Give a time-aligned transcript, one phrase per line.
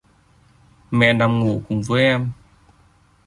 [0.91, 2.31] mẹ nằm ngủ cùng với em